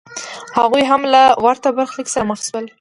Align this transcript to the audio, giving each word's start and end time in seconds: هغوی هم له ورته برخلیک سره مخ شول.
هغوی 0.57 0.83
هم 0.89 1.01
له 1.13 1.21
ورته 1.45 1.67
برخلیک 1.77 2.07
سره 2.13 2.25
مخ 2.29 2.39
شول. 2.47 2.65